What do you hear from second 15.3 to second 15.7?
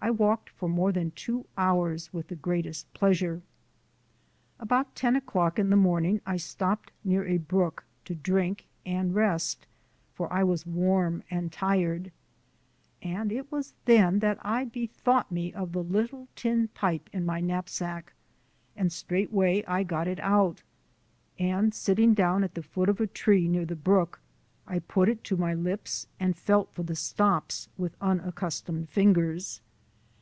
me